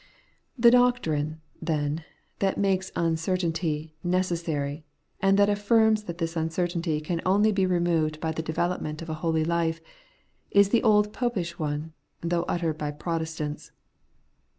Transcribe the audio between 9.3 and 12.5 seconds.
life, is the old Popish one, though